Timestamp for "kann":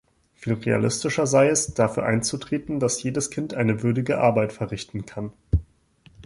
5.05-5.31